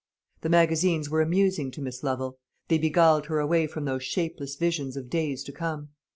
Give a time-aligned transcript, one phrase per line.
[0.41, 2.39] The magazines were amusing to Miss Lovel.
[2.69, 5.89] They beguiled her away from those shapeless visions of days to come.